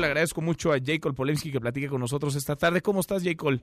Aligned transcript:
Le 0.00 0.06
agradezco 0.06 0.40
mucho 0.40 0.72
a 0.72 0.78
Jacob 0.82 1.14
Polemski 1.14 1.52
que 1.52 1.60
platique 1.60 1.88
con 1.88 2.00
nosotros 2.00 2.34
esta 2.34 2.56
tarde. 2.56 2.80
¿Cómo 2.80 3.00
estás, 3.00 3.22
Jacob? 3.22 3.60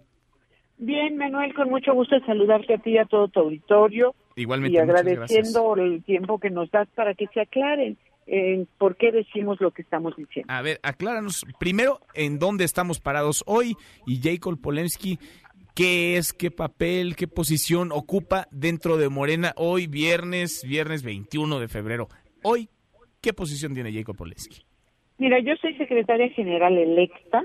Bien, 0.77 1.17
Manuel, 1.17 1.53
con 1.53 1.69
mucho 1.69 1.93
gusto 1.93 2.15
de 2.15 2.25
saludarte 2.25 2.75
a 2.75 2.77
ti 2.77 2.91
y 2.91 2.97
a 2.97 3.05
todo 3.05 3.27
tu 3.27 3.41
auditorio. 3.41 4.15
Igualmente. 4.35 4.77
Y 4.77 4.79
agradeciendo 4.79 5.75
el 5.75 6.03
tiempo 6.03 6.39
que 6.39 6.49
nos 6.49 6.71
das 6.71 6.87
para 6.95 7.13
que 7.15 7.27
se 7.33 7.41
aclaren 7.41 7.97
en 8.27 8.67
por 8.77 8.95
qué 8.95 9.11
decimos 9.11 9.59
lo 9.59 9.71
que 9.71 9.81
estamos 9.81 10.15
diciendo. 10.15 10.53
A 10.53 10.61
ver, 10.61 10.79
acláranos 10.83 11.45
primero 11.59 11.99
en 12.13 12.39
dónde 12.39 12.63
estamos 12.63 13.01
parados 13.01 13.43
hoy 13.47 13.75
y 14.05 14.21
Jacob 14.21 14.61
Polemski, 14.61 15.19
qué 15.75 16.17
es, 16.17 16.31
qué 16.31 16.51
papel, 16.51 17.15
qué 17.15 17.27
posición 17.27 17.91
ocupa 17.91 18.47
dentro 18.51 18.97
de 18.97 19.09
Morena 19.09 19.53
hoy, 19.57 19.87
viernes, 19.87 20.63
viernes 20.63 21.03
21 21.03 21.59
de 21.59 21.67
febrero. 21.67 22.07
Hoy, 22.43 22.69
¿qué 23.19 23.33
posición 23.33 23.73
tiene 23.73 23.91
Jacob 23.91 24.15
Polemski? 24.15 24.68
Mira, 25.19 25.39
yo 25.39 25.55
soy 25.57 25.75
secretaria 25.75 26.29
general 26.29 26.77
electa 26.77 27.43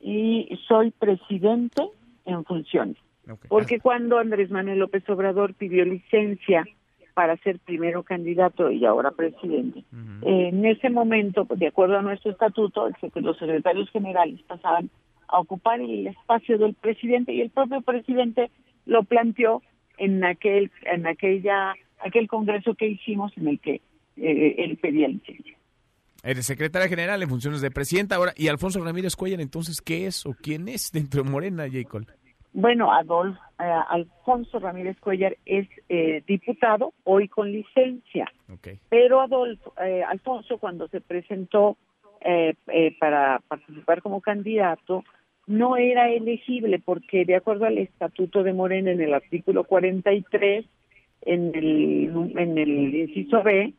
y 0.00 0.58
soy 0.66 0.90
presidente 0.90 1.82
en 2.24 2.44
funciones. 2.44 2.96
Porque 3.48 3.80
cuando 3.80 4.18
Andrés 4.18 4.50
Manuel 4.50 4.78
López 4.78 5.08
Obrador 5.08 5.54
pidió 5.54 5.84
licencia 5.84 6.64
para 7.12 7.36
ser 7.38 7.58
primero 7.60 8.02
candidato 8.02 8.70
y 8.70 8.84
ahora 8.84 9.12
presidente, 9.12 9.84
en 10.22 10.64
ese 10.64 10.88
momento, 10.88 11.46
de 11.48 11.68
acuerdo 11.68 11.98
a 11.98 12.02
nuestro 12.02 12.32
estatuto, 12.32 12.88
los 13.14 13.38
secretarios 13.38 13.90
generales 13.90 14.40
pasaban 14.42 14.90
a 15.28 15.40
ocupar 15.40 15.80
el 15.80 16.06
espacio 16.06 16.58
del 16.58 16.74
presidente 16.74 17.32
y 17.32 17.42
el 17.42 17.50
propio 17.50 17.82
presidente 17.82 18.50
lo 18.86 19.04
planteó 19.04 19.62
en 19.98 20.24
aquel 20.24 20.70
en 20.82 21.06
aquella 21.06 21.74
aquel 22.00 22.26
congreso 22.26 22.74
que 22.74 22.88
hicimos 22.88 23.36
en 23.36 23.48
el 23.48 23.60
que 23.60 23.80
eh, 24.16 24.54
él 24.58 24.76
pedía 24.76 25.08
licencia. 25.08 25.56
Eres 26.24 26.46
secretaria 26.46 26.88
general 26.88 27.22
en 27.22 27.28
funciones 27.28 27.60
de 27.60 27.70
presidenta 27.70 28.16
ahora. 28.16 28.32
¿Y 28.34 28.48
Alfonso 28.48 28.82
Ramírez 28.82 29.14
Cuellar, 29.14 29.42
entonces, 29.42 29.82
qué 29.82 30.06
es 30.06 30.24
o 30.24 30.32
quién 30.32 30.68
es 30.68 30.90
dentro 30.90 31.22
de 31.22 31.28
Morena, 31.28 31.66
Jacob? 31.70 32.06
Bueno, 32.54 32.90
Adolfo, 32.92 33.38
eh, 33.60 33.64
Alfonso 33.88 34.58
Ramírez 34.58 34.98
Cuellar 35.00 35.36
es 35.44 35.68
eh, 35.90 36.22
diputado, 36.26 36.94
hoy 37.04 37.28
con 37.28 37.52
licencia. 37.52 38.32
Pero 38.88 39.20
Adolfo, 39.20 39.74
eh, 39.84 40.02
Alfonso, 40.02 40.56
cuando 40.56 40.88
se 40.88 41.00
presentó 41.00 41.76
para 42.98 43.38
participar 43.46 44.00
como 44.00 44.22
candidato, 44.22 45.04
no 45.46 45.76
era 45.76 46.08
elegible 46.08 46.78
porque, 46.78 47.26
de 47.26 47.36
acuerdo 47.36 47.66
al 47.66 47.76
estatuto 47.76 48.42
de 48.42 48.54
Morena, 48.54 48.92
en 48.92 49.02
el 49.02 49.12
artículo 49.12 49.64
43, 49.64 50.64
en 51.26 51.54
el, 51.54 52.32
en 52.38 52.56
el 52.56 52.94
inciso 52.94 53.42
B, 53.42 53.74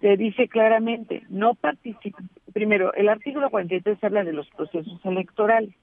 se 0.00 0.16
dice 0.16 0.48
claramente, 0.48 1.22
no 1.28 1.54
participa, 1.54 2.18
primero, 2.52 2.92
el 2.94 3.08
artículo 3.08 3.50
43 3.50 4.02
habla 4.02 4.24
de 4.24 4.32
los 4.32 4.48
procesos 4.50 5.00
electorales 5.04 5.74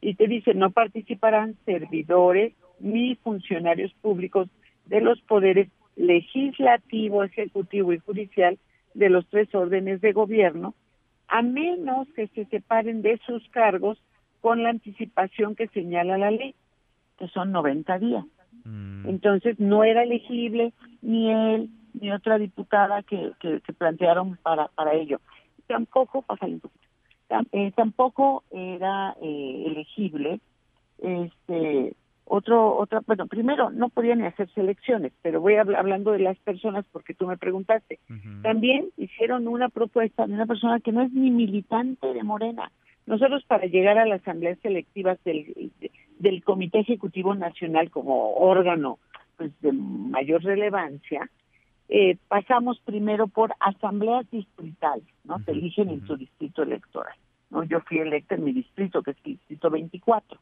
y 0.00 0.14
te 0.14 0.26
dice, 0.28 0.54
no 0.54 0.70
participarán 0.70 1.56
servidores 1.64 2.52
ni 2.78 3.16
funcionarios 3.16 3.92
públicos 3.94 4.48
de 4.86 5.00
los 5.00 5.20
poderes 5.22 5.68
legislativo, 5.96 7.24
ejecutivo 7.24 7.92
y 7.92 7.98
judicial 7.98 8.58
de 8.94 9.08
los 9.08 9.26
tres 9.28 9.52
órdenes 9.54 10.00
de 10.00 10.12
gobierno, 10.12 10.74
a 11.28 11.42
menos 11.42 12.06
que 12.14 12.28
se 12.28 12.44
separen 12.46 13.02
de 13.02 13.18
sus 13.26 13.48
cargos 13.48 13.98
con 14.40 14.62
la 14.62 14.70
anticipación 14.70 15.56
que 15.56 15.68
señala 15.68 16.18
la 16.18 16.30
ley, 16.30 16.54
que 17.18 17.28
son 17.28 17.50
90 17.50 17.98
días. 17.98 18.24
Mm. 18.64 19.08
Entonces, 19.08 19.58
no 19.58 19.84
era 19.84 20.02
elegible 20.02 20.72
ni 21.00 21.32
él 21.32 21.70
ni 21.94 22.10
otra 22.12 22.38
diputada 22.38 23.02
que, 23.02 23.32
que, 23.40 23.60
plantearon 23.72 24.36
para, 24.42 24.68
para 24.68 24.94
ello. 24.94 25.20
Tampoco, 25.66 26.24
eh, 27.52 27.72
tampoco 27.74 28.44
era 28.50 29.16
eh, 29.22 29.64
elegible 29.66 30.40
este 30.98 31.94
otro 32.26 32.76
otra 32.76 33.00
bueno 33.06 33.26
primero 33.26 33.70
no 33.70 33.88
podían 33.88 34.22
hacer 34.22 34.48
selecciones 34.54 35.12
pero 35.20 35.40
voy 35.40 35.56
hablando 35.56 36.12
de 36.12 36.20
las 36.20 36.38
personas 36.38 36.84
porque 36.92 37.14
tú 37.14 37.26
me 37.26 37.36
preguntaste. 37.36 37.98
También 38.42 38.88
hicieron 38.96 39.48
una 39.48 39.68
propuesta 39.68 40.26
de 40.26 40.34
una 40.34 40.46
persona 40.46 40.80
que 40.80 40.92
no 40.92 41.02
es 41.02 41.12
ni 41.12 41.30
militante 41.30 42.12
de 42.12 42.22
Morena. 42.22 42.70
Nosotros 43.06 43.44
para 43.44 43.66
llegar 43.66 43.98
a 43.98 44.06
las 44.06 44.22
asambleas 44.22 44.58
selectivas 44.60 45.22
del, 45.24 45.72
del 46.18 46.42
Comité 46.42 46.80
Ejecutivo 46.80 47.34
Nacional 47.34 47.90
como 47.90 48.34
órgano 48.34 48.98
pues 49.36 49.50
de 49.60 49.72
mayor 49.72 50.42
relevancia 50.42 51.28
eh, 51.88 52.16
pasamos 52.28 52.80
primero 52.80 53.26
por 53.26 53.54
asambleas 53.60 54.28
distritales, 54.30 55.06
¿no? 55.24 55.38
Se 55.44 55.52
eligen 55.52 55.90
en 55.90 56.06
su 56.06 56.16
distrito 56.16 56.62
electoral, 56.62 57.16
¿no? 57.50 57.64
Yo 57.64 57.80
fui 57.80 57.98
electa 57.98 58.34
en 58.34 58.44
mi 58.44 58.52
distrito, 58.52 59.02
que 59.02 59.12
es 59.12 59.16
el 59.24 59.32
distrito 59.32 59.70
24. 59.70 60.38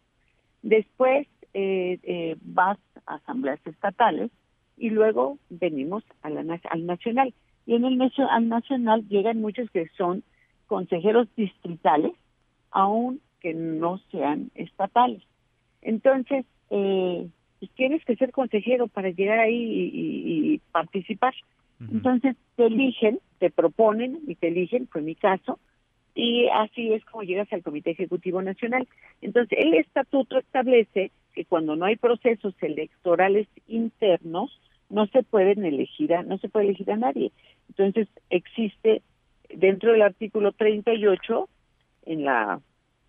Después 0.63 1.27
eh, 1.55 1.99
eh, 2.03 2.37
vas 2.41 2.79
a 3.07 3.17
asambleas 3.17 3.61
estatales 3.67 4.31
y 4.77 4.91
luego 4.91 5.39
venimos 5.51 6.05
a 6.23 6.31
la, 6.31 6.61
al 6.71 6.87
nacional. 6.87 7.35
Y 7.67 7.75
en 7.75 7.85
el 7.85 8.01
al 8.31 8.49
nacional 8.49 9.07
llegan 9.09 9.41
muchos 9.41 9.71
que 9.71 9.89
son 9.97 10.23
consejeros 10.67 11.29
distritales, 11.37 12.13
aun 12.71 13.21
que 13.41 13.55
no 13.55 13.99
sean 14.11 14.51
estatales. 14.55 15.23
Entonces, 15.83 16.47
eh, 16.71 17.29
pues 17.63 17.71
tienes 17.77 18.05
que 18.05 18.17
ser 18.17 18.33
consejero 18.33 18.89
para 18.89 19.11
llegar 19.11 19.39
ahí 19.39 19.55
y, 19.95 20.61
participar. 20.73 21.33
Entonces 21.79 22.35
te 22.57 22.67
eligen, 22.67 23.21
te 23.39 23.51
proponen 23.51 24.19
y 24.27 24.35
te 24.35 24.49
eligen, 24.49 24.89
fue 24.89 25.01
mi 25.01 25.15
caso, 25.15 25.61
y 26.13 26.49
así 26.49 26.93
es 26.93 27.05
como 27.05 27.23
llegas 27.23 27.53
al 27.53 27.63
Comité 27.63 27.93
Ejecutivo 27.93 28.43
Nacional. 28.43 28.89
Entonces 29.21 29.57
el 29.61 29.75
estatuto 29.75 30.39
establece 30.39 31.13
que 31.35 31.45
cuando 31.45 31.77
no 31.77 31.85
hay 31.85 31.95
procesos 31.95 32.53
electorales 32.61 33.47
internos, 33.69 34.61
no 34.91 35.07
se 35.07 35.23
pueden 35.23 35.65
elegir 35.65 36.15
a, 36.15 36.25
no 36.25 36.39
se 36.39 36.49
puede 36.49 36.67
elegir 36.67 36.91
a 36.91 36.97
nadie. 36.97 37.31
Entonces 37.69 38.09
existe 38.29 39.03
dentro 39.55 39.93
del 39.93 40.03
artículo 40.03 40.51
38 40.51 41.49
en 42.07 42.25
la 42.25 42.61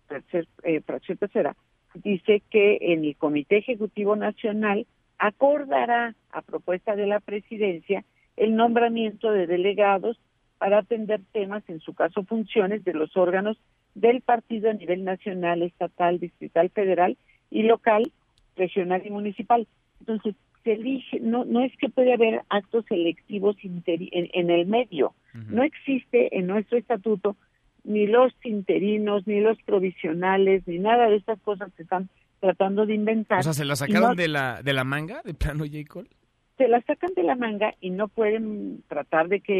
tercer, 0.06 0.46
eh, 0.62 0.80
fracción 0.80 1.18
tercera 1.18 1.56
dice 1.94 2.42
que 2.50 2.78
en 2.80 3.04
el 3.04 3.16
Comité 3.16 3.58
Ejecutivo 3.58 4.16
Nacional 4.16 4.86
acordará 5.18 6.14
a 6.30 6.42
propuesta 6.42 6.96
de 6.96 7.06
la 7.06 7.20
presidencia 7.20 8.04
el 8.36 8.56
nombramiento 8.56 9.30
de 9.30 9.46
delegados 9.46 10.18
para 10.58 10.78
atender 10.78 11.20
temas, 11.32 11.62
en 11.68 11.80
su 11.80 11.94
caso 11.94 12.24
funciones, 12.24 12.84
de 12.84 12.94
los 12.94 13.16
órganos 13.16 13.58
del 13.94 14.22
partido 14.22 14.70
a 14.70 14.74
nivel 14.74 15.04
nacional, 15.04 15.62
estatal, 15.62 16.18
distrital, 16.18 16.70
federal 16.70 17.16
y 17.50 17.62
local, 17.62 18.10
regional 18.56 19.02
y 19.04 19.10
municipal. 19.10 19.66
Entonces, 20.00 20.34
se 20.64 20.72
elige, 20.72 21.20
no, 21.20 21.44
no 21.44 21.60
es 21.60 21.76
que 21.76 21.88
puede 21.88 22.12
haber 22.12 22.42
actos 22.48 22.84
selectivos 22.88 23.56
en, 23.62 24.50
el 24.50 24.66
medio. 24.66 25.14
No 25.48 25.62
existe 25.62 26.36
en 26.38 26.46
nuestro 26.46 26.78
estatuto 26.78 27.36
ni 27.84 28.06
los 28.06 28.32
interinos, 28.42 29.26
ni 29.26 29.40
los 29.40 29.60
provisionales, 29.62 30.66
ni 30.66 30.78
nada 30.78 31.08
de 31.08 31.16
estas 31.16 31.38
cosas 31.40 31.72
que 31.74 31.82
están 31.82 32.08
tratando 32.40 32.86
de 32.86 32.94
inventar. 32.94 33.40
O 33.40 33.42
sea, 33.42 33.52
¿se 33.52 33.64
la 33.64 33.76
sacaron 33.76 34.16
de, 34.16 34.28
la, 34.28 34.62
de 34.62 34.72
la 34.72 34.84
manga, 34.84 35.22
de 35.22 35.34
plano, 35.34 35.64
J. 35.64 35.78
Cole? 35.88 36.08
Se 36.58 36.68
la 36.68 36.80
sacan 36.82 37.12
de 37.14 37.22
la 37.22 37.36
manga 37.36 37.74
y 37.80 37.90
no 37.90 38.08
pueden 38.08 38.82
tratar 38.88 39.28
de 39.28 39.40
que 39.40 39.58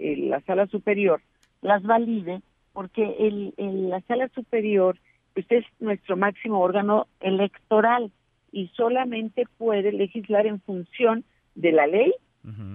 eh, 0.00 0.16
la 0.18 0.40
sala 0.42 0.66
superior 0.66 1.20
las 1.60 1.82
valide, 1.82 2.40
porque 2.72 3.16
el, 3.18 3.54
la 3.88 4.00
sala 4.02 4.28
superior 4.28 4.98
pues, 5.34 5.46
es 5.50 5.64
nuestro 5.80 6.16
máximo 6.16 6.60
órgano 6.60 7.06
electoral 7.20 8.10
y 8.52 8.68
solamente 8.68 9.44
puede 9.58 9.92
legislar 9.92 10.46
en 10.46 10.60
función 10.60 11.24
de 11.54 11.72
la 11.72 11.86
ley 11.86 12.12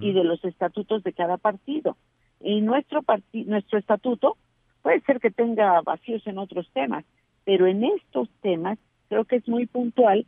y 0.00 0.12
de 0.12 0.22
los 0.22 0.44
estatutos 0.44 1.02
de 1.02 1.12
cada 1.12 1.38
partido. 1.38 1.96
Y 2.40 2.60
nuestro, 2.60 3.04
nuestro 3.32 3.78
estatuto 3.78 4.36
Puede 4.86 5.00
ser 5.00 5.18
que 5.18 5.32
tenga 5.32 5.80
vacíos 5.80 6.24
en 6.28 6.38
otros 6.38 6.70
temas, 6.72 7.04
pero 7.44 7.66
en 7.66 7.82
estos 7.82 8.28
temas 8.40 8.78
creo 9.08 9.24
que 9.24 9.34
es 9.34 9.48
muy 9.48 9.66
puntual 9.66 10.24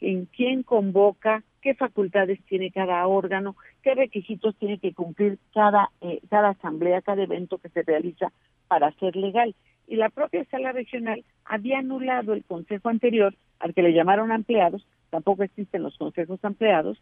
en 0.00 0.26
quién 0.26 0.64
convoca, 0.64 1.44
qué 1.62 1.74
facultades 1.74 2.42
tiene 2.46 2.72
cada 2.72 3.06
órgano, 3.06 3.54
qué 3.84 3.94
requisitos 3.94 4.56
tiene 4.56 4.78
que 4.78 4.94
cumplir 4.94 5.38
cada, 5.54 5.90
eh, 6.00 6.18
cada 6.28 6.48
asamblea, 6.48 7.02
cada 7.02 7.22
evento 7.22 7.58
que 7.58 7.68
se 7.68 7.82
realiza 7.82 8.32
para 8.66 8.90
ser 8.98 9.14
legal. 9.14 9.54
Y 9.86 9.94
la 9.94 10.08
propia 10.08 10.44
sala 10.46 10.72
regional 10.72 11.22
había 11.44 11.78
anulado 11.78 12.32
el 12.32 12.42
consejo 12.42 12.88
anterior, 12.88 13.36
al 13.60 13.74
que 13.74 13.82
le 13.84 13.92
llamaron 13.92 14.32
ampliados, 14.32 14.84
tampoco 15.10 15.44
existen 15.44 15.84
los 15.84 15.96
consejos 15.96 16.44
ampliados, 16.44 17.00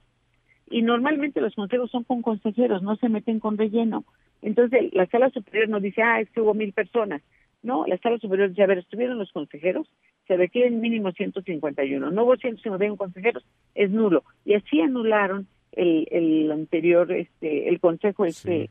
y 0.70 0.82
normalmente 0.82 1.40
los 1.40 1.54
consejos 1.54 1.90
son 1.90 2.04
con 2.04 2.22
consejeros, 2.22 2.82
no 2.82 2.96
se 2.96 3.08
meten 3.08 3.40
con 3.40 3.58
relleno. 3.58 4.04
Entonces 4.42 4.92
la 4.92 5.06
sala 5.06 5.30
superior 5.30 5.68
no 5.68 5.80
dice, 5.80 6.02
ah, 6.02 6.20
es 6.20 6.30
que 6.30 6.40
hubo 6.40 6.54
mil 6.54 6.72
personas. 6.72 7.22
No, 7.62 7.86
la 7.86 7.98
sala 7.98 8.18
superior 8.18 8.50
dice, 8.50 8.62
a 8.62 8.66
ver, 8.66 8.78
estuvieron 8.78 9.18
los 9.18 9.32
consejeros, 9.32 9.88
se 10.26 10.36
requieren 10.36 10.80
mínimo 10.80 11.10
151. 11.12 12.10
No 12.10 12.24
hubo 12.24 12.36
151 12.36 12.96
consejeros, 12.96 13.44
es 13.74 13.90
nulo. 13.90 14.22
Y 14.44 14.54
así 14.54 14.80
anularon 14.80 15.48
el, 15.72 16.06
el 16.10 16.52
anterior, 16.52 17.10
este, 17.10 17.68
el 17.68 17.80
consejo 17.80 18.24
este 18.24 18.70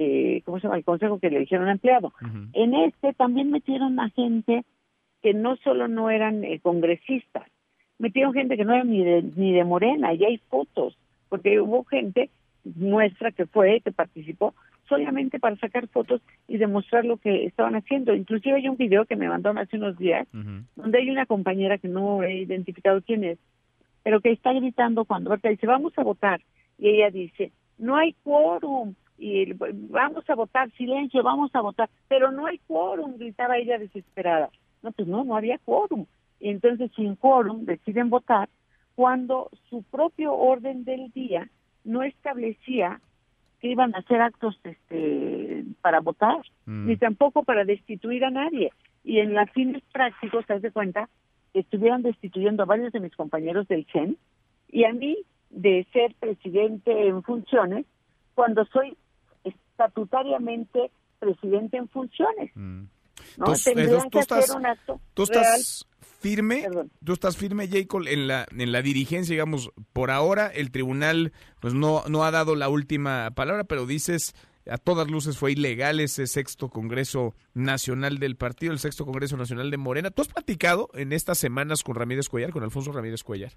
eh, 0.00 0.42
¿cómo 0.44 0.58
se 0.58 0.62
llama? 0.62 0.76
El 0.76 0.84
consejo 0.84 1.18
que 1.18 1.28
le 1.28 1.40
dijeron 1.40 1.68
empleado. 1.68 2.12
En 2.52 2.72
este 2.74 3.12
también 3.14 3.50
metieron 3.50 3.98
a 3.98 4.08
gente 4.10 4.64
que 5.20 5.34
no 5.34 5.56
solo 5.56 5.88
no 5.88 6.08
eran 6.08 6.44
eh, 6.44 6.60
congresistas, 6.60 7.50
metieron 7.98 8.32
gente 8.32 8.56
que 8.56 8.64
no 8.64 8.74
era 8.74 8.84
ni 8.84 9.02
de, 9.02 9.24
ni 9.34 9.52
de 9.52 9.64
Morena, 9.64 10.14
y 10.14 10.24
hay 10.24 10.38
fotos, 10.48 10.96
porque 11.28 11.60
hubo 11.60 11.84
gente 11.84 12.30
nuestra 12.64 13.32
que 13.32 13.46
fue, 13.46 13.80
que 13.80 13.92
participó, 13.92 14.54
solamente 14.88 15.38
para 15.38 15.56
sacar 15.56 15.86
fotos 15.88 16.20
y 16.46 16.56
demostrar 16.56 17.04
lo 17.04 17.18
que 17.18 17.44
estaban 17.44 17.76
haciendo. 17.76 18.14
Inclusive 18.14 18.56
hay 18.56 18.68
un 18.68 18.76
video 18.76 19.04
que 19.04 19.16
me 19.16 19.28
mandaron 19.28 19.58
hace 19.58 19.76
unos 19.76 19.98
días, 19.98 20.26
donde 20.76 20.98
hay 20.98 21.10
una 21.10 21.26
compañera 21.26 21.78
que 21.78 21.88
no 21.88 22.22
he 22.22 22.38
identificado 22.38 23.02
quién 23.02 23.24
es, 23.24 23.38
pero 24.02 24.20
que 24.20 24.30
está 24.30 24.52
gritando 24.52 25.04
cuando 25.04 25.36
dice, 25.36 25.66
vamos 25.66 25.92
a 25.98 26.02
votar, 26.02 26.40
y 26.78 26.88
ella 26.88 27.10
dice, 27.10 27.52
no 27.76 27.96
hay 27.96 28.14
quórum, 28.24 28.94
y 29.18 29.52
vamos 29.52 30.28
a 30.30 30.34
votar, 30.34 30.70
silencio, 30.72 31.22
vamos 31.22 31.50
a 31.54 31.60
votar, 31.60 31.90
pero 32.08 32.30
no 32.30 32.46
hay 32.46 32.58
quórum, 32.66 33.18
gritaba 33.18 33.58
ella 33.58 33.78
desesperada. 33.78 34.48
No, 34.82 34.92
pues 34.92 35.08
no, 35.08 35.24
no 35.24 35.36
había 35.36 35.58
quórum. 35.58 36.06
Y 36.40 36.50
entonces 36.50 36.92
sin 36.94 37.16
quórum 37.16 37.64
deciden 37.64 38.10
votar 38.10 38.48
cuando 38.98 39.48
su 39.70 39.84
propio 39.84 40.34
orden 40.34 40.82
del 40.82 41.12
día 41.12 41.48
no 41.84 42.02
establecía 42.02 43.00
que 43.60 43.68
iban 43.68 43.94
a 43.94 43.98
hacer 43.98 44.20
actos 44.20 44.58
este 44.64 45.62
para 45.80 46.00
votar, 46.00 46.38
mm. 46.66 46.86
ni 46.88 46.96
tampoco 46.96 47.44
para 47.44 47.64
destituir 47.64 48.24
a 48.24 48.30
nadie. 48.30 48.72
Y 49.04 49.20
en 49.20 49.34
las 49.34 49.48
fines 49.52 49.84
prácticos, 49.92 50.44
te 50.46 50.58
das 50.58 50.72
cuenta, 50.72 51.08
estuvieron 51.54 52.02
destituyendo 52.02 52.64
a 52.64 52.66
varios 52.66 52.90
de 52.90 52.98
mis 52.98 53.14
compañeros 53.14 53.68
del 53.68 53.86
CEN 53.92 54.16
y 54.68 54.82
a 54.82 54.92
mí 54.92 55.16
de 55.50 55.86
ser 55.92 56.16
presidente 56.18 57.06
en 57.06 57.22
funciones 57.22 57.86
cuando 58.34 58.64
soy 58.64 58.96
estatutariamente 59.44 60.90
presidente 61.20 61.76
en 61.76 61.88
funciones. 61.88 62.50
Mm. 62.56 62.82
¿no? 63.36 63.46
Tendrían 63.64 64.10
que 64.10 64.18
hacer 64.18 64.56
un 64.56 64.66
acto 64.66 65.00
tú 65.14 65.22
estás 65.22 65.86
firme, 66.18 66.66
tú 67.04 67.12
estás 67.12 67.36
firme, 67.36 67.68
Jacob, 67.68 68.02
en 68.06 68.26
la 68.26 68.46
en 68.56 68.72
la 68.72 68.82
dirigencia, 68.82 69.34
digamos, 69.34 69.70
por 69.92 70.10
ahora 70.10 70.48
el 70.48 70.70
tribunal 70.70 71.32
pues 71.60 71.74
no 71.74 72.02
no 72.08 72.24
ha 72.24 72.30
dado 72.30 72.54
la 72.56 72.68
última 72.68 73.30
palabra, 73.32 73.64
pero 73.64 73.86
dices 73.86 74.34
a 74.70 74.76
todas 74.76 75.10
luces 75.10 75.38
fue 75.38 75.52
ilegal 75.52 76.00
ese 76.00 76.26
sexto 76.26 76.68
Congreso 76.68 77.34
Nacional 77.54 78.18
del 78.18 78.36
Partido, 78.36 78.72
el 78.72 78.78
sexto 78.78 79.04
Congreso 79.04 79.36
Nacional 79.36 79.70
de 79.70 79.76
Morena. 79.78 80.10
¿Tú 80.10 80.22
has 80.22 80.28
platicado 80.28 80.88
en 80.94 81.12
estas 81.12 81.38
semanas 81.38 81.82
con 81.82 81.94
Ramírez 81.94 82.28
Cuellar, 82.28 82.50
con 82.50 82.62
Alfonso 82.62 82.92
Ramírez 82.92 83.22
Cuellar? 83.22 83.52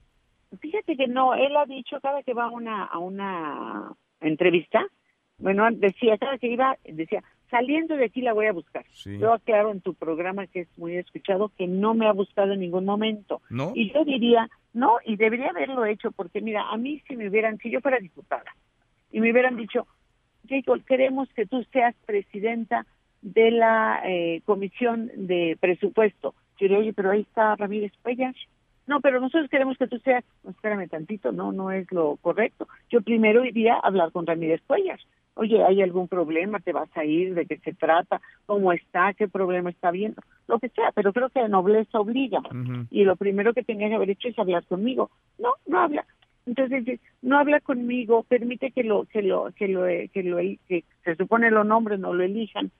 Fíjate 0.59 0.95
que 0.97 1.07
no, 1.07 1.33
él 1.33 1.55
ha 1.55 1.65
dicho 1.65 1.97
cada 2.01 2.23
que 2.23 2.33
va 2.33 2.45
a 2.45 2.49
una, 2.49 2.85
a 2.85 2.99
una 2.99 3.93
entrevista, 4.19 4.85
bueno, 5.37 5.67
decía, 5.71 6.17
cada 6.17 6.37
que 6.37 6.47
iba, 6.47 6.77
decía, 6.85 7.23
saliendo 7.51 7.97
de 7.97 8.05
aquí 8.05 8.21
la 8.21 8.33
voy 8.33 8.47
a 8.47 8.53
buscar. 8.53 8.85
Yo 9.05 9.33
aclaro 9.33 9.71
en 9.71 9.81
tu 9.81 9.93
programa, 9.93 10.47
que 10.47 10.61
es 10.61 10.77
muy 10.77 10.95
escuchado, 10.95 11.51
que 11.57 11.67
no 11.67 11.93
me 11.93 12.07
ha 12.07 12.13
buscado 12.13 12.53
en 12.53 12.61
ningún 12.61 12.85
momento. 12.85 13.41
¿No? 13.49 13.73
Y 13.75 13.93
yo 13.93 14.05
diría, 14.05 14.49
no, 14.73 14.97
y 15.05 15.17
debería 15.17 15.49
haberlo 15.49 15.85
hecho, 15.85 16.11
porque 16.11 16.41
mira, 16.41 16.69
a 16.71 16.77
mí 16.77 17.03
si 17.07 17.15
me 17.17 17.27
hubieran, 17.27 17.57
si 17.57 17.69
yo 17.69 17.81
fuera 17.81 17.99
diputada, 17.99 18.55
y 19.11 19.19
me 19.19 19.31
hubieran 19.31 19.57
dicho, 19.57 19.85
Jacob, 20.47 20.81
queremos 20.85 21.29
que 21.33 21.45
tú 21.45 21.63
seas 21.71 21.93
presidenta 22.05 22.85
de 23.21 23.51
la 23.51 24.01
eh, 24.05 24.41
comisión 24.45 25.11
de 25.13 25.57
presupuesto. 25.59 26.33
Yo 26.57 26.65
diría, 26.65 26.79
oye, 26.79 26.93
pero 26.93 27.11
ahí 27.11 27.21
está 27.21 27.55
Ramírez 27.57 27.91
Cuellar. 28.01 28.33
No, 28.91 28.99
pero 28.99 29.21
nosotros 29.21 29.49
queremos 29.49 29.77
que 29.77 29.87
tú 29.87 29.99
seas, 29.99 30.25
espérame 30.45 30.89
tantito, 30.89 31.31
no, 31.31 31.53
no 31.53 31.71
es 31.71 31.89
lo 31.93 32.17
correcto. 32.17 32.67
Yo 32.89 33.01
primero 33.01 33.45
iría 33.45 33.75
a 33.75 33.87
hablar 33.87 34.11
con 34.11 34.27
Ramírez 34.27 34.61
Cuellar 34.67 34.99
oye, 35.35 35.63
¿hay 35.63 35.81
algún 35.81 36.09
problema? 36.09 36.59
¿Te 36.59 36.73
vas 36.73 36.89
a 36.97 37.05
ir? 37.05 37.33
¿De 37.33 37.45
qué 37.45 37.57
se 37.59 37.73
trata? 37.73 38.19
¿Cómo 38.45 38.73
está? 38.73 39.13
¿Qué 39.13 39.29
problema 39.29 39.69
está 39.69 39.89
viendo? 39.89 40.21
Lo 40.45 40.59
que 40.59 40.67
sea, 40.67 40.91
pero 40.93 41.13
creo 41.13 41.29
que 41.29 41.39
la 41.39 41.47
nobleza 41.47 42.01
obliga. 42.01 42.41
Y 42.89 43.05
lo 43.05 43.15
primero 43.15 43.53
que 43.53 43.63
tenía 43.63 43.87
que 43.87 43.95
haber 43.95 44.09
hecho 44.09 44.27
es 44.27 44.37
hablar 44.37 44.65
conmigo. 44.65 45.09
No, 45.39 45.53
no 45.67 45.79
habla. 45.79 46.05
Entonces 46.45 46.99
no 47.21 47.39
habla 47.39 47.61
conmigo, 47.61 48.23
permite 48.23 48.71
que 48.71 48.83
lo 48.83 49.05
que 49.05 49.21
lo 49.21 49.53
que 49.55 49.69
lo 49.69 49.85
que 49.85 50.23
lo 50.23 50.37
que 50.67 50.83
se 51.05 51.15
supone 51.15 51.49
lo 51.49 51.63
nombren 51.63 52.03
o 52.03 52.13
lo 52.13 52.23
elijan 52.23 52.71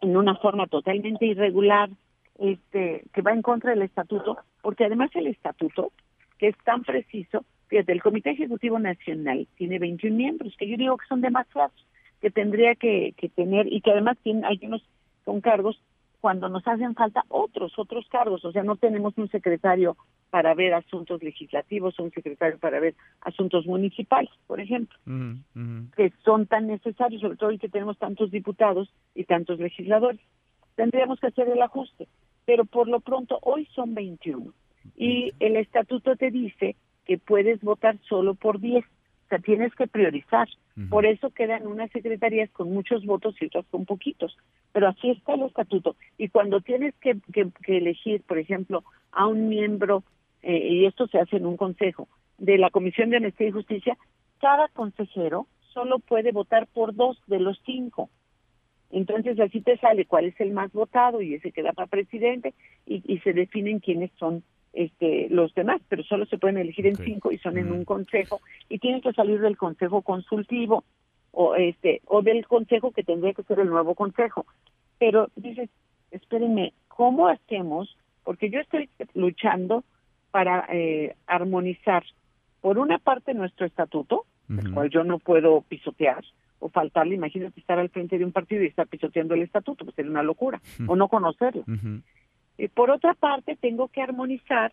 en 0.00 0.16
una 0.16 0.36
forma 0.36 0.68
totalmente 0.68 1.26
irregular, 1.26 1.90
este 2.38 3.04
que 3.12 3.22
va 3.22 3.32
en 3.32 3.42
contra 3.42 3.70
del 3.70 3.82
estatuto, 3.82 4.38
porque 4.62 4.84
además 4.84 5.10
el 5.14 5.26
estatuto 5.26 5.92
que 6.38 6.48
es 6.48 6.56
tan 6.64 6.82
preciso 6.82 7.44
Fíjate, 7.68 7.92
el 7.92 8.02
Comité 8.02 8.30
Ejecutivo 8.30 8.78
Nacional 8.78 9.46
tiene 9.56 9.78
21 9.78 10.16
miembros, 10.16 10.54
que 10.56 10.68
yo 10.68 10.76
digo 10.76 10.96
que 10.96 11.06
son 11.06 11.20
demasiados, 11.20 11.86
que 12.20 12.30
tendría 12.30 12.74
que, 12.76 13.14
tener 13.34 13.72
y 13.72 13.80
que 13.80 13.90
además 13.90 14.16
tienen, 14.22 14.44
hay 14.44 14.58
unos 14.62 14.82
con 15.24 15.40
cargos 15.40 15.80
cuando 16.20 16.48
nos 16.48 16.66
hacen 16.66 16.94
falta 16.94 17.24
otros, 17.28 17.72
otros 17.76 18.06
cargos. 18.08 18.44
O 18.44 18.52
sea, 18.52 18.62
no 18.62 18.76
tenemos 18.76 19.18
un 19.18 19.28
secretario 19.28 19.96
para 20.30 20.54
ver 20.54 20.74
asuntos 20.74 21.22
legislativos 21.22 21.98
o 21.98 22.04
un 22.04 22.12
secretario 22.12 22.58
para 22.58 22.80
ver 22.80 22.94
asuntos 23.20 23.66
municipales, 23.66 24.30
por 24.46 24.60
ejemplo, 24.60 24.96
que 25.96 26.12
son 26.24 26.46
tan 26.46 26.68
necesarios, 26.68 27.20
sobre 27.20 27.36
todo 27.36 27.50
hoy 27.50 27.58
que 27.58 27.68
tenemos 27.68 27.98
tantos 27.98 28.30
diputados 28.30 28.92
y 29.14 29.24
tantos 29.24 29.58
legisladores. 29.58 30.20
Tendríamos 30.76 31.18
que 31.20 31.28
hacer 31.28 31.48
el 31.48 31.62
ajuste, 31.62 32.06
pero 32.46 32.64
por 32.64 32.88
lo 32.88 33.00
pronto 33.00 33.38
hoy 33.42 33.66
son 33.74 33.94
21 33.94 34.52
y 34.96 35.32
el 35.40 35.56
estatuto 35.56 36.16
te 36.16 36.30
dice 36.30 36.76
que 37.04 37.18
puedes 37.18 37.60
votar 37.60 37.96
solo 38.08 38.34
por 38.34 38.60
10. 38.60 38.84
O 38.84 39.28
sea, 39.28 39.38
tienes 39.38 39.74
que 39.74 39.88
priorizar. 39.88 40.48
Por 40.90 41.06
eso 41.06 41.30
quedan 41.30 41.66
unas 41.66 41.90
secretarías 41.90 42.50
con 42.50 42.70
muchos 42.70 43.04
votos 43.06 43.34
y 43.40 43.46
otras 43.46 43.64
con 43.70 43.86
poquitos. 43.86 44.36
Pero 44.72 44.88
así 44.88 45.10
está 45.10 45.34
el 45.34 45.42
estatuto. 45.42 45.96
Y 46.18 46.28
cuando 46.28 46.60
tienes 46.60 46.94
que, 47.00 47.16
elegir, 47.66 48.22
por 48.22 48.38
ejemplo, 48.38 48.84
a 49.10 49.26
un 49.26 49.48
miembro, 49.48 50.04
eh, 50.42 50.68
y 50.70 50.84
esto 50.84 51.08
se 51.08 51.18
hace 51.18 51.38
en 51.38 51.46
un 51.46 51.56
consejo, 51.56 52.08
de 52.36 52.58
la 52.58 52.70
Comisión 52.70 53.08
de 53.08 53.16
Honestidad 53.16 53.48
y 53.48 53.52
Justicia, 53.52 53.98
cada 54.38 54.68
consejero 54.68 55.46
solo 55.72 55.98
puede 55.98 56.30
votar 56.32 56.66
por 56.66 56.94
dos 56.94 57.18
de 57.26 57.40
los 57.40 57.58
cinco. 57.64 58.10
Entonces 58.96 59.38
así 59.38 59.60
te 59.60 59.76
sale 59.76 60.06
cuál 60.06 60.24
es 60.24 60.40
el 60.40 60.52
más 60.52 60.72
votado 60.72 61.20
y 61.20 61.34
ese 61.34 61.52
queda 61.52 61.74
para 61.74 61.86
presidente 61.86 62.54
y, 62.86 63.02
y 63.04 63.18
se 63.18 63.34
definen 63.34 63.78
quiénes 63.78 64.10
son 64.18 64.42
este, 64.72 65.28
los 65.28 65.54
demás, 65.54 65.82
pero 65.90 66.02
solo 66.02 66.24
se 66.24 66.38
pueden 66.38 66.56
elegir 66.56 66.86
en 66.86 66.96
cinco 66.96 67.30
y 67.30 67.36
son 67.36 67.58
en 67.58 67.72
un 67.72 67.84
consejo 67.84 68.40
y 68.70 68.78
tienen 68.78 69.02
que 69.02 69.12
salir 69.12 69.38
del 69.42 69.58
consejo 69.58 70.00
consultivo 70.00 70.82
o 71.32 71.56
este 71.56 72.00
o 72.06 72.22
del 72.22 72.46
consejo 72.46 72.90
que 72.90 73.02
tendría 73.02 73.34
que 73.34 73.42
ser 73.42 73.60
el 73.60 73.68
nuevo 73.68 73.94
consejo. 73.94 74.46
Pero 74.98 75.28
dices, 75.36 75.68
espérenme, 76.10 76.72
¿cómo 76.88 77.28
hacemos? 77.28 77.98
Porque 78.24 78.48
yo 78.48 78.60
estoy 78.60 78.88
luchando 79.12 79.84
para 80.30 80.68
eh, 80.72 81.16
armonizar, 81.26 82.02
por 82.62 82.78
una 82.78 82.96
parte, 82.96 83.34
nuestro 83.34 83.66
estatuto, 83.66 84.24
el 84.48 84.72
cual 84.72 84.88
yo 84.88 85.04
no 85.04 85.18
puedo 85.18 85.60
pisotear 85.68 86.24
o 86.58 86.68
faltarle, 86.68 87.14
imagínate 87.14 87.60
estar 87.60 87.78
al 87.78 87.90
frente 87.90 88.18
de 88.18 88.24
un 88.24 88.32
partido 88.32 88.62
y 88.62 88.66
estar 88.66 88.86
pisoteando 88.86 89.34
el 89.34 89.42
estatuto, 89.42 89.84
pues 89.84 89.94
sería 89.94 90.10
una 90.10 90.22
locura, 90.22 90.60
o 90.86 90.96
no 90.96 91.08
conocerlo. 91.08 91.64
Eh, 92.58 92.68
por 92.68 92.90
otra 92.90 93.14
parte, 93.14 93.56
tengo 93.56 93.88
que 93.88 94.02
armonizar 94.02 94.72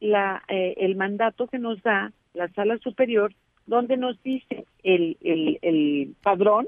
la, 0.00 0.42
eh, 0.48 0.74
el 0.78 0.96
mandato 0.96 1.46
que 1.46 1.58
nos 1.58 1.80
da 1.82 2.12
la 2.34 2.48
sala 2.48 2.78
superior, 2.78 3.32
donde 3.66 3.96
nos 3.96 4.20
dice 4.22 4.66
el, 4.82 5.16
el, 5.20 5.58
el 5.62 6.14
padrón 6.22 6.66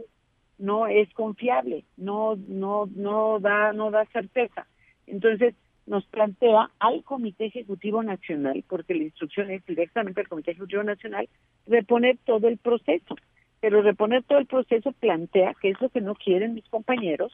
no 0.58 0.86
es 0.86 1.12
confiable, 1.14 1.84
no, 1.96 2.36
no, 2.46 2.88
no 2.94 3.40
da, 3.40 3.72
no 3.72 3.90
da 3.90 4.04
certeza. 4.06 4.66
Entonces, 5.06 5.54
nos 5.86 6.06
plantea 6.06 6.70
al 6.78 7.02
Comité 7.04 7.46
Ejecutivo 7.46 8.02
Nacional, 8.02 8.64
porque 8.68 8.94
la 8.94 9.02
instrucción 9.02 9.50
es 9.50 9.64
directamente 9.66 10.20
al 10.20 10.28
Comité 10.28 10.52
Ejecutivo 10.52 10.82
Nacional, 10.82 11.28
reponer 11.66 12.16
todo 12.24 12.48
el 12.48 12.58
proceso. 12.58 13.16
Pero 13.64 13.80
reponer 13.80 14.22
todo 14.24 14.36
el 14.36 14.44
proceso 14.44 14.92
plantea, 14.92 15.54
que 15.58 15.70
es 15.70 15.80
lo 15.80 15.88
que 15.88 16.02
no 16.02 16.14
quieren 16.14 16.52
mis 16.52 16.68
compañeros, 16.68 17.32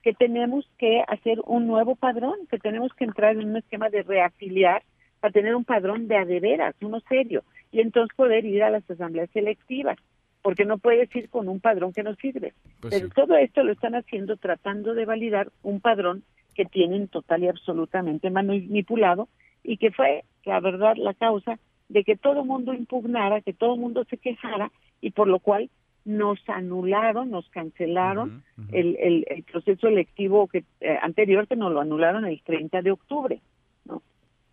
que 0.00 0.12
tenemos 0.12 0.64
que 0.78 1.02
hacer 1.08 1.40
un 1.44 1.66
nuevo 1.66 1.96
padrón, 1.96 2.36
que 2.48 2.58
tenemos 2.58 2.92
que 2.94 3.02
entrar 3.02 3.32
en 3.34 3.48
un 3.48 3.56
esquema 3.56 3.88
de 3.88 4.04
reafiliar 4.04 4.84
para 5.18 5.32
tener 5.32 5.56
un 5.56 5.64
padrón 5.64 6.06
de 6.06 6.18
adeveras, 6.18 6.76
uno 6.82 7.00
serio, 7.08 7.42
y 7.72 7.80
entonces 7.80 8.14
poder 8.14 8.44
ir 8.44 8.62
a 8.62 8.70
las 8.70 8.88
asambleas 8.88 9.28
selectivas, 9.30 9.98
porque 10.40 10.64
no 10.64 10.78
puedes 10.78 11.12
ir 11.16 11.28
con 11.28 11.48
un 11.48 11.58
padrón 11.58 11.92
que 11.92 12.04
no 12.04 12.14
sirve. 12.14 12.52
Pues 12.80 12.94
Pero 12.94 13.08
todo 13.08 13.36
esto 13.36 13.64
lo 13.64 13.72
están 13.72 13.96
haciendo 13.96 14.36
tratando 14.36 14.94
de 14.94 15.04
validar 15.04 15.50
un 15.64 15.80
padrón 15.80 16.22
que 16.54 16.64
tienen 16.64 17.08
total 17.08 17.42
y 17.42 17.48
absolutamente 17.48 18.30
manipulado 18.30 19.26
y 19.64 19.78
que 19.78 19.90
fue, 19.90 20.22
la 20.44 20.60
verdad, 20.60 20.94
la 20.94 21.14
causa 21.14 21.58
de 21.88 22.04
que 22.04 22.14
todo 22.14 22.42
el 22.42 22.46
mundo 22.46 22.72
impugnara, 22.72 23.40
que 23.40 23.52
todo 23.52 23.74
el 23.74 23.80
mundo 23.80 24.04
se 24.04 24.16
quejara 24.16 24.70
y 25.02 25.10
por 25.10 25.28
lo 25.28 25.40
cual 25.40 25.68
nos 26.06 26.38
anularon, 26.48 27.30
nos 27.30 27.48
cancelaron 27.50 28.42
El, 28.72 28.96
el, 28.98 29.42
proceso 29.44 29.86
electivo 29.86 30.48
que 30.48 30.64
eh, 30.80 30.98
anterior 31.02 31.46
que 31.46 31.56
nos 31.56 31.72
lo 31.72 31.80
anularon 31.80 32.24
el 32.24 32.40
30 32.42 32.80
de 32.82 32.90
octubre, 32.90 33.40
¿no? 33.84 34.02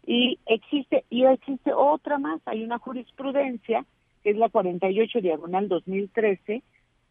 Y 0.06 0.38
existe 0.46 1.06
y 1.10 1.24
existe 1.24 1.72
otra 1.74 2.18
más, 2.18 2.41
hay 2.46 2.63
una 2.63 2.79
jurisprudencia 2.79 3.86
que 4.24 4.32
es 4.32 4.38
la 4.38 4.50
48 4.50 5.22
diagonal 5.22 5.70
2013 5.70 6.62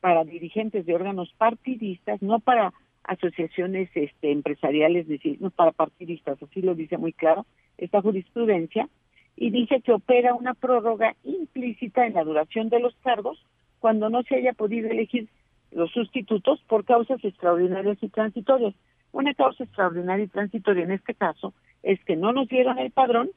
para 0.00 0.25
dirigentes 0.25 0.87
de 0.87 0.95
órganos 0.95 1.33
partidistas, 1.38 2.21
no 2.23 2.38
para 2.38 2.73
asociaciones 3.04 3.88
este, 3.95 4.30
empresariales, 4.30 5.07
no 5.40 5.50
para 5.50 5.73
partidistas, 5.73 6.40
así 6.42 6.61
lo 6.61 6.75
dice 6.75 6.99
muy 6.99 7.12
claro 7.12 7.47
esta 7.78 8.02
jurisprudencia, 8.02 8.88
y 9.40 9.50
dice 9.50 9.80
que 9.80 9.92
opera 9.92 10.35
una 10.35 10.54
prórroga 10.54 11.14
implícita 11.23 12.07
en 12.07 12.14
la 12.14 12.25
duración 12.25 12.68
de 12.68 12.80
los 12.80 12.95
cargos 12.97 13.38
cuando 13.78 14.11
no 14.11 14.23
se 14.25 14.35
haya 14.35 14.52
podido 14.52 14.90
elegir 14.90 15.28
los 15.71 15.92
sustitutos 15.92 16.61
por 16.66 16.85
causas 16.85 17.25
extraordinarias 17.25 17.99
y 18.00 18.09
transitorias. 18.09 18.75
Una 19.12 19.35
causa 19.35 19.62
extraordinaria 19.62 20.25
y 20.25 20.28
transitoria 20.28 20.85
en 20.85 20.90
este 20.90 21.14
caso 21.14 21.54
es 21.83 22.02
que 22.04 22.16
no 22.16 22.33
nos 22.33 22.49
dieron 22.49 22.78
el 22.78 22.90
padrón 22.90 23.30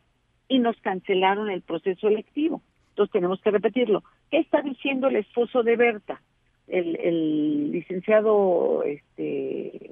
y 0.48 0.60
nos 0.60 0.76
cancelaron 0.82 1.50
el 1.52 1.62
proceso 1.62 2.08
electivo. 2.08 2.62
Entonces 2.90 3.14
tenemos 3.14 3.40
que 3.42 3.52
repetirlo. 3.52 4.04
¿Qué 4.32 4.40
está 4.40 4.62
diciendo 4.62 5.08
el 5.08 5.18
esposo 5.18 5.62
de 5.62 5.76
Berta? 5.76 6.22
El, 6.68 7.72
licenciado 7.72 8.84
este 8.84 9.92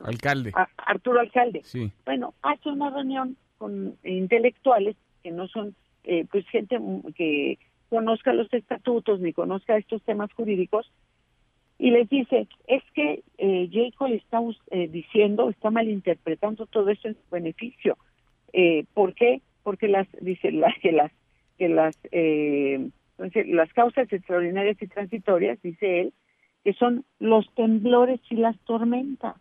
alcalde 0.00 0.52
Arturo 0.76 1.20
Alcalde. 1.20 1.62
Sí. 1.64 1.90
Bueno, 2.04 2.34
hace 2.42 2.68
una 2.68 2.90
reunión 2.90 3.36
con 3.58 3.96
intelectuales 4.04 4.96
que 5.24 5.32
no 5.32 5.48
son 5.48 5.74
eh, 6.04 6.26
pues 6.30 6.46
gente 6.48 6.78
que 7.16 7.58
conozca 7.88 8.32
los 8.32 8.52
estatutos 8.52 9.20
ni 9.20 9.32
conozca 9.32 9.76
estos 9.76 10.02
temas 10.02 10.32
jurídicos 10.34 10.92
y 11.78 11.90
les 11.90 12.08
dice, 12.08 12.46
es 12.68 12.82
que 12.94 13.24
eh, 13.38 13.68
Jacob 13.72 14.12
está 14.12 14.40
eh, 14.70 14.88
diciendo, 14.88 15.50
está 15.50 15.70
malinterpretando 15.70 16.66
todo 16.66 16.88
esto 16.90 17.08
en 17.08 17.14
su 17.14 17.30
beneficio. 17.30 17.98
Eh, 18.52 18.84
¿Por 18.94 19.14
qué? 19.14 19.42
Porque 19.64 19.88
las, 19.88 20.06
dice, 20.20 20.52
que 20.80 20.92
las, 20.92 21.12
que 21.58 21.68
las, 21.68 21.98
eh, 22.12 22.90
las 23.18 23.72
causas 23.72 24.12
extraordinarias 24.12 24.80
y 24.80 24.86
transitorias, 24.86 25.60
dice 25.62 26.00
él, 26.02 26.12
que 26.62 26.74
son 26.74 27.04
los 27.18 27.52
temblores 27.54 28.20
y 28.30 28.36
las 28.36 28.58
tormentas. 28.60 29.34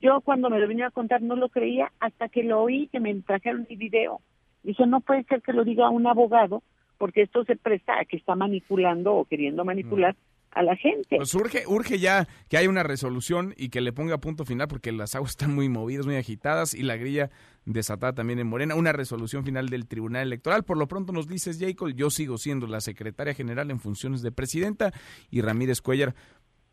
Yo 0.00 0.20
cuando 0.20 0.50
me 0.50 0.60
lo 0.60 0.68
venía 0.68 0.86
a 0.86 0.90
contar 0.90 1.22
no 1.22 1.34
lo 1.34 1.48
creía 1.48 1.90
hasta 1.98 2.28
que 2.28 2.44
lo 2.44 2.62
oí, 2.62 2.88
que 2.88 3.00
me 3.00 3.14
trajeron 3.22 3.66
mi 3.68 3.76
video. 3.76 4.20
Dice, 4.66 4.84
no 4.84 5.00
puede 5.00 5.22
ser 5.24 5.42
que 5.42 5.52
lo 5.52 5.62
diga 5.62 5.88
un 5.90 6.08
abogado, 6.08 6.62
porque 6.98 7.22
esto 7.22 7.44
se 7.44 7.54
presta 7.54 8.00
a 8.00 8.04
que 8.04 8.16
está 8.16 8.34
manipulando 8.34 9.14
o 9.14 9.24
queriendo 9.24 9.64
manipular 9.64 10.14
mm 10.14 10.36
a 10.56 10.62
la 10.62 10.74
gente. 10.74 11.16
Pues 11.18 11.34
urge, 11.34 11.64
urge 11.66 11.98
ya 11.98 12.26
que 12.48 12.56
haya 12.56 12.70
una 12.70 12.82
resolución 12.82 13.54
y 13.58 13.68
que 13.68 13.82
le 13.82 13.92
ponga 13.92 14.18
punto 14.18 14.46
final 14.46 14.68
porque 14.68 14.90
las 14.90 15.14
aguas 15.14 15.32
están 15.32 15.54
muy 15.54 15.68
movidas, 15.68 16.06
muy 16.06 16.16
agitadas 16.16 16.72
y 16.72 16.82
la 16.82 16.96
grilla 16.96 17.30
desatada 17.66 18.14
también 18.14 18.38
en 18.38 18.46
Morena. 18.46 18.74
Una 18.74 18.92
resolución 18.92 19.44
final 19.44 19.68
del 19.68 19.86
Tribunal 19.86 20.22
Electoral. 20.22 20.64
Por 20.64 20.78
lo 20.78 20.88
pronto 20.88 21.12
nos 21.12 21.28
dices, 21.28 21.58
Jacob, 21.60 21.92
yo 21.94 22.08
sigo 22.08 22.38
siendo 22.38 22.66
la 22.66 22.80
secretaria 22.80 23.34
general 23.34 23.70
en 23.70 23.80
funciones 23.80 24.22
de 24.22 24.32
presidenta 24.32 24.92
y 25.30 25.42
Ramírez 25.42 25.82
Cuellar 25.82 26.14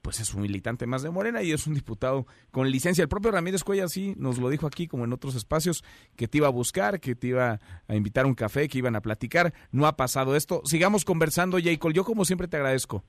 pues 0.03 0.19
es 0.19 0.33
un 0.33 0.41
militante 0.41 0.85
más 0.85 1.01
de 1.01 1.09
Morena 1.09 1.41
y 1.41 1.53
es 1.53 1.65
un 1.65 1.73
diputado 1.73 2.27
con 2.51 2.69
licencia. 2.69 3.01
El 3.01 3.07
propio 3.07 3.31
Ramírez 3.31 3.63
Cuellar 3.63 3.89
sí 3.89 4.13
nos 4.17 4.37
lo 4.37 4.49
dijo 4.49 4.67
aquí, 4.67 4.85
como 4.85 5.05
en 5.05 5.13
otros 5.13 5.33
espacios, 5.33 5.83
que 6.17 6.27
te 6.27 6.37
iba 6.37 6.47
a 6.47 6.51
buscar, 6.51 6.99
que 6.99 7.15
te 7.15 7.27
iba 7.27 7.59
a 7.87 7.95
invitar 7.95 8.25
a 8.25 8.27
un 8.27 8.35
café, 8.35 8.67
que 8.67 8.77
iban 8.77 8.97
a 8.97 9.01
platicar. 9.01 9.53
No 9.71 9.87
ha 9.87 9.95
pasado 9.95 10.35
esto. 10.35 10.61
Sigamos 10.65 11.05
conversando, 11.05 11.57
Jacob. 11.63 11.93
Yo 11.93 12.03
como 12.03 12.25
siempre 12.25 12.49
te 12.49 12.57
agradezco. 12.57 13.03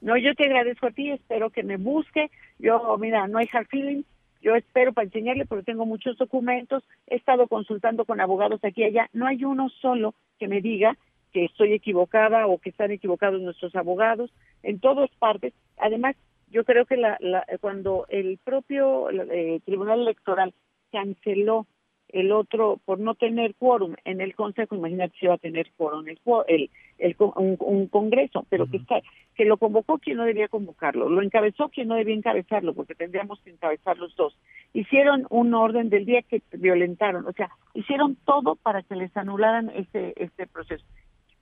No, 0.00 0.16
yo 0.16 0.34
te 0.34 0.46
agradezco 0.46 0.86
a 0.86 0.90
ti, 0.90 1.10
espero 1.10 1.50
que 1.50 1.62
me 1.62 1.76
busque. 1.76 2.30
Yo, 2.58 2.96
mira, 2.98 3.28
no 3.28 3.38
hay 3.38 3.48
hard 3.52 3.66
feelings, 3.68 4.06
yo 4.40 4.56
espero 4.56 4.92
para 4.92 5.04
enseñarle 5.04 5.46
porque 5.46 5.64
tengo 5.64 5.86
muchos 5.86 6.16
documentos, 6.16 6.82
he 7.06 7.16
estado 7.16 7.46
consultando 7.46 8.04
con 8.04 8.20
abogados 8.20 8.64
aquí 8.64 8.80
y 8.80 8.84
allá, 8.86 9.08
no 9.12 9.26
hay 9.26 9.44
uno 9.44 9.68
solo 9.80 10.14
que 10.38 10.48
me 10.48 10.60
diga 10.60 10.96
que 11.32 11.44
estoy 11.44 11.72
equivocada 11.72 12.46
o 12.46 12.58
que 12.58 12.70
están 12.70 12.90
equivocados 12.90 13.40
nuestros 13.40 13.74
abogados, 13.74 14.30
en 14.62 14.80
todas 14.80 15.10
partes. 15.18 15.52
Además, 15.78 16.16
yo 16.50 16.64
creo 16.64 16.84
que 16.86 16.96
la, 16.96 17.18
cuando 17.60 18.06
el 18.08 18.38
propio 18.44 19.10
eh, 19.10 19.60
Tribunal 19.64 20.00
Electoral 20.00 20.52
canceló 20.92 21.66
el 22.12 22.30
otro 22.30 22.78
por 22.84 23.00
no 23.00 23.14
tener 23.14 23.54
quórum 23.54 23.94
en 24.04 24.20
el 24.20 24.34
Consejo, 24.34 24.74
imagínate 24.74 25.14
si 25.18 25.26
va 25.26 25.34
a 25.34 25.38
tener 25.38 25.70
quórum 25.78 26.06
el, 26.06 26.20
el, 26.46 26.70
el 26.98 27.16
un, 27.18 27.86
Congreso, 27.88 28.44
pero 28.50 28.66
que, 28.66 28.76
está, 28.76 29.00
que 29.34 29.46
lo 29.46 29.56
convocó 29.56 29.98
quien 29.98 30.18
no 30.18 30.24
debía 30.24 30.48
convocarlo, 30.48 31.08
lo 31.08 31.22
encabezó 31.22 31.70
quien 31.70 31.88
no 31.88 31.94
debía 31.94 32.14
encabezarlo, 32.14 32.74
porque 32.74 32.94
tendríamos 32.94 33.40
que 33.40 33.50
encabezar 33.50 33.96
los 33.96 34.14
dos. 34.14 34.38
Hicieron 34.74 35.26
un 35.30 35.54
orden 35.54 35.88
del 35.88 36.04
día 36.04 36.20
que 36.20 36.42
violentaron, 36.52 37.26
o 37.26 37.32
sea, 37.32 37.50
hicieron 37.72 38.16
todo 38.26 38.56
para 38.56 38.82
que 38.82 38.94
les 38.94 39.16
anularan 39.16 39.70
este, 39.74 40.12
este 40.22 40.46
proceso. 40.46 40.84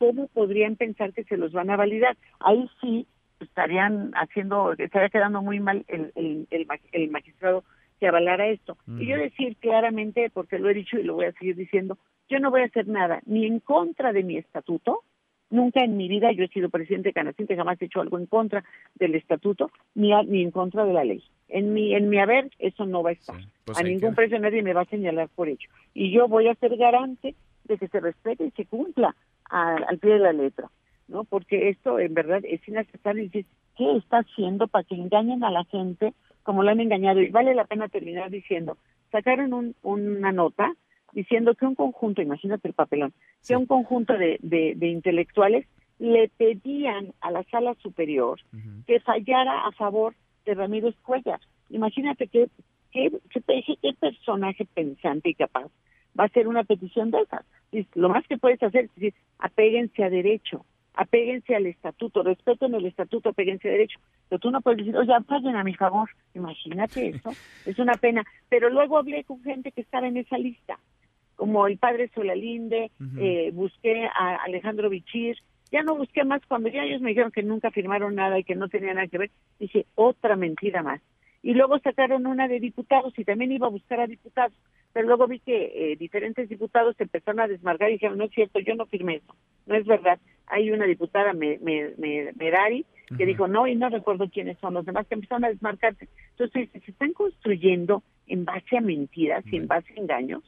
¿Cómo 0.00 0.28
podrían 0.28 0.76
pensar 0.76 1.12
que 1.12 1.24
se 1.24 1.36
los 1.36 1.52
van 1.52 1.68
a 1.68 1.76
validar? 1.76 2.16
Ahí 2.40 2.70
sí 2.80 3.06
estarían 3.38 4.12
haciendo, 4.14 4.72
estaría 4.72 5.10
quedando 5.10 5.42
muy 5.42 5.60
mal 5.60 5.84
el, 5.88 6.10
el, 6.14 6.46
el, 6.50 6.66
el 6.92 7.10
magistrado 7.10 7.64
que 7.98 8.08
avalara 8.08 8.48
esto. 8.48 8.78
Y 8.98 9.04
yo 9.04 9.18
decir 9.18 9.56
claramente, 9.56 10.30
porque 10.32 10.58
lo 10.58 10.70
he 10.70 10.74
dicho 10.74 10.98
y 10.98 11.02
lo 11.02 11.16
voy 11.16 11.26
a 11.26 11.32
seguir 11.32 11.54
diciendo, 11.54 11.98
yo 12.30 12.40
no 12.40 12.50
voy 12.50 12.62
a 12.62 12.64
hacer 12.64 12.88
nada 12.88 13.20
ni 13.26 13.44
en 13.44 13.60
contra 13.60 14.14
de 14.14 14.22
mi 14.22 14.38
estatuto, 14.38 15.00
nunca 15.50 15.84
en 15.84 15.98
mi 15.98 16.08
vida 16.08 16.32
yo 16.32 16.44
he 16.44 16.48
sido 16.48 16.70
presidente 16.70 17.10
de 17.10 17.12
Canacinte, 17.12 17.54
jamás 17.54 17.76
he 17.82 17.84
hecho 17.84 18.00
algo 18.00 18.18
en 18.18 18.24
contra 18.24 18.64
del 18.94 19.16
estatuto, 19.16 19.70
ni, 19.94 20.14
ni 20.28 20.42
en 20.44 20.50
contra 20.50 20.86
de 20.86 20.94
la 20.94 21.04
ley. 21.04 21.22
En 21.50 21.74
mi, 21.74 21.94
en 21.94 22.08
mi 22.08 22.18
haber 22.18 22.48
eso 22.58 22.86
no 22.86 23.02
va 23.02 23.10
a 23.10 23.12
estar. 23.12 23.36
Pues 23.66 23.78
a 23.78 23.82
ningún 23.82 24.14
precio 24.14 24.38
nadie 24.38 24.62
me 24.62 24.72
va 24.72 24.80
a 24.80 24.86
señalar 24.86 25.28
por 25.28 25.48
ello. 25.48 25.68
Y 25.92 26.10
yo 26.10 26.26
voy 26.26 26.48
a 26.48 26.54
ser 26.54 26.74
garante 26.78 27.34
de 27.64 27.76
que 27.76 27.88
se 27.88 28.00
respete 28.00 28.46
y 28.46 28.50
se 28.52 28.64
cumpla 28.64 29.14
al 29.50 29.98
pie 29.98 30.14
de 30.14 30.18
la 30.18 30.32
letra. 30.32 30.70
¿no? 31.08 31.24
Porque 31.24 31.68
esto 31.68 31.98
en 31.98 32.14
verdad 32.14 32.40
es 32.44 32.66
inaceptable. 32.68 33.24
Y 33.24 33.30
¿qué 33.30 33.96
está 33.96 34.18
haciendo 34.18 34.68
para 34.68 34.84
que 34.84 34.94
engañen 34.94 35.44
a 35.44 35.50
la 35.50 35.64
gente 35.64 36.14
como 36.42 36.62
lo 36.62 36.70
han 36.70 36.80
engañado. 36.80 37.20
Y 37.20 37.30
vale 37.30 37.54
la 37.54 37.64
pena 37.64 37.88
terminar 37.88 38.30
diciendo, 38.30 38.76
sacaron 39.12 39.52
un, 39.52 39.74
una 39.82 40.32
nota 40.32 40.74
diciendo 41.12 41.54
que 41.54 41.66
un 41.66 41.74
conjunto, 41.74 42.22
imagínate 42.22 42.68
el 42.68 42.74
papelón, 42.74 43.12
que 43.46 43.56
un 43.56 43.66
conjunto 43.66 44.14
de, 44.16 44.38
de, 44.40 44.86
intelectuales 44.88 45.66
le 45.98 46.28
pedían 46.36 47.12
a 47.20 47.30
la 47.30 47.42
sala 47.44 47.74
superior 47.82 48.40
que 48.86 49.00
fallara 49.00 49.66
a 49.66 49.72
favor 49.72 50.14
de 50.44 50.54
Ramírez 50.54 50.94
Cuellar. 51.02 51.40
Imagínate 51.68 52.28
qué, 52.28 52.48
qué, 52.90 53.10
qué, 53.30 53.92
personaje 53.98 54.64
pensante 54.64 55.30
y 55.30 55.34
capaz 55.34 55.66
va 56.18 56.24
a 56.24 56.26
hacer 56.26 56.48
una 56.48 56.64
petición 56.64 57.10
de 57.10 57.20
esas. 57.20 57.44
lo 57.94 58.08
más 58.08 58.26
que 58.26 58.38
puedes 58.38 58.62
hacer 58.62 58.84
es 58.84 58.94
decir, 58.94 59.14
apéguense 59.38 60.04
a 60.04 60.10
derecho, 60.10 60.64
apéguense 60.94 61.54
al 61.54 61.66
estatuto, 61.66 62.22
respeten 62.22 62.74
el 62.74 62.86
estatuto, 62.86 63.30
apéguense 63.30 63.68
a 63.68 63.72
derecho. 63.72 63.98
Pero 64.28 64.38
tú 64.38 64.50
no 64.50 64.60
puedes 64.60 64.78
decir, 64.78 64.96
oye, 64.96 65.12
fallen 65.26 65.56
a 65.56 65.64
mi 65.64 65.74
favor. 65.74 66.08
Imagínate 66.34 67.08
eso, 67.08 67.30
es 67.66 67.78
una 67.78 67.94
pena. 67.94 68.24
Pero 68.48 68.70
luego 68.70 68.98
hablé 68.98 69.24
con 69.24 69.42
gente 69.42 69.72
que 69.72 69.80
estaba 69.80 70.08
en 70.08 70.16
esa 70.16 70.38
lista, 70.38 70.78
como 71.36 71.66
el 71.66 71.78
padre 71.78 72.10
Solalinde, 72.14 72.90
eh, 73.18 73.50
busqué 73.54 74.06
a 74.06 74.36
Alejandro 74.44 74.90
Bichir, 74.90 75.38
ya 75.72 75.82
no 75.82 75.96
busqué 75.96 76.24
más 76.24 76.42
cuando 76.46 76.68
ya 76.68 76.82
ellos 76.82 77.00
me 77.00 77.10
dijeron 77.10 77.30
que 77.30 77.42
nunca 77.42 77.70
firmaron 77.70 78.14
nada 78.16 78.38
y 78.38 78.44
que 78.44 78.56
no 78.56 78.68
tenían 78.68 78.96
nada 78.96 79.06
que 79.06 79.18
ver. 79.18 79.30
Dije, 79.58 79.86
otra 79.94 80.36
mentira 80.36 80.82
más. 80.82 81.00
Y 81.42 81.54
luego 81.54 81.78
sacaron 81.78 82.26
una 82.26 82.48
de 82.48 82.60
diputados 82.60 83.18
y 83.18 83.24
también 83.24 83.52
iba 83.52 83.68
a 83.68 83.70
buscar 83.70 84.00
a 84.00 84.06
diputados 84.06 84.52
pero 84.92 85.06
luego 85.06 85.26
vi 85.28 85.38
que 85.38 85.92
eh, 85.92 85.96
diferentes 85.96 86.48
diputados 86.48 86.96
se 86.96 87.04
empezaron 87.04 87.40
a 87.40 87.48
desmarcar 87.48 87.90
y 87.90 87.94
dijeron, 87.94 88.18
no 88.18 88.24
es 88.24 88.32
cierto, 88.32 88.58
yo 88.58 88.74
no 88.74 88.86
firmé 88.86 89.16
eso, 89.16 89.36
no 89.66 89.76
es 89.76 89.86
verdad. 89.86 90.18
Hay 90.46 90.70
una 90.70 90.86
diputada, 90.86 91.32
me, 91.32 91.58
me, 91.58 91.92
Merari, 92.34 92.84
que 93.16 93.26
dijo, 93.26 93.46
no, 93.46 93.66
y 93.66 93.76
no 93.76 93.88
recuerdo 93.88 94.28
quiénes 94.28 94.58
son 94.58 94.74
los 94.74 94.84
demás, 94.84 95.06
que 95.06 95.14
empezaron 95.14 95.44
a 95.44 95.48
desmarcarse. 95.48 96.08
Entonces, 96.32 96.70
se 96.72 96.90
están 96.90 97.12
construyendo 97.12 98.02
en 98.26 98.44
base 98.44 98.76
a 98.76 98.80
mentiras 98.80 99.44
y 99.50 99.56
en 99.56 99.68
base 99.68 99.92
a 99.92 100.00
engaños. 100.00 100.42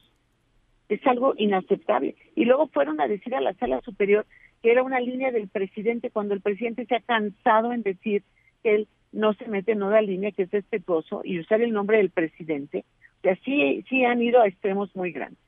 Es 0.89 1.05
algo 1.07 1.33
inaceptable. 1.37 2.15
Y 2.35 2.45
luego 2.45 2.67
fueron 2.67 2.99
a 2.99 3.07
decir 3.07 3.33
a 3.35 3.41
la 3.41 3.53
sala 3.53 3.81
superior 3.81 4.25
que 4.61 4.71
era 4.71 4.83
una 4.83 4.99
línea 4.99 5.31
del 5.31 5.47
presidente 5.49 6.09
cuando 6.09 6.33
el 6.33 6.41
presidente 6.41 6.85
se 6.85 6.95
ha 6.95 7.01
cansado 7.01 7.73
en 7.73 7.83
decir 7.83 8.23
que 8.61 8.75
él 8.75 8.87
no 9.11 9.33
se 9.33 9.47
mete 9.47 9.73
en 9.73 9.83
una 9.83 10.01
línea 10.01 10.31
que 10.31 10.43
es 10.43 10.51
respetuoso 10.51 11.21
y 11.23 11.39
usar 11.39 11.61
el 11.61 11.71
nombre 11.71 11.97
del 11.97 12.09
presidente 12.09 12.85
y 13.23 13.29
así 13.29 13.85
sí 13.89 14.05
han 14.05 14.21
ido 14.21 14.41
a 14.41 14.47
extremos 14.47 14.95
muy 14.95 15.11
grandes. 15.11 15.39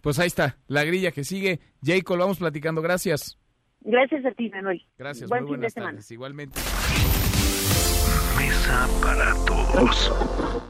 Pues 0.00 0.18
ahí 0.18 0.26
está, 0.26 0.56
la 0.66 0.84
grilla 0.84 1.12
que 1.12 1.22
sigue. 1.22 1.60
Jacob, 1.82 2.18
vamos 2.18 2.38
platicando. 2.38 2.82
Gracias. 2.82 3.38
Gracias 3.82 4.24
a 4.24 4.32
ti, 4.32 4.50
Manuel. 4.50 4.82
Gracias, 4.98 5.28
Buen 5.28 5.44
muy 5.44 5.50
buenas 5.50 5.74
tardes. 5.74 6.10
Igualmente. 6.10 6.60
Mesa 8.36 8.88
para 9.00 9.32
todos. 9.44 10.68